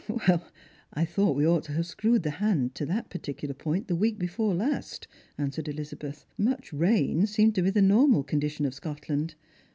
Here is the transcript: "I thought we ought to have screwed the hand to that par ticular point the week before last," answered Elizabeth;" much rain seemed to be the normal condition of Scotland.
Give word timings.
"I 0.95 1.05
thought 1.05 1.35
we 1.37 1.45
ought 1.45 1.63
to 1.65 1.73
have 1.73 1.85
screwed 1.85 2.23
the 2.23 2.31
hand 2.41 2.73
to 2.73 2.87
that 2.87 3.11
par 3.11 3.21
ticular 3.21 3.55
point 3.55 3.87
the 3.87 3.95
week 3.95 4.17
before 4.17 4.55
last," 4.55 5.07
answered 5.37 5.67
Elizabeth;" 5.67 6.25
much 6.39 6.73
rain 6.73 7.27
seemed 7.27 7.53
to 7.53 7.61
be 7.61 7.69
the 7.69 7.83
normal 7.83 8.23
condition 8.23 8.65
of 8.65 8.73
Scotland. 8.73 9.35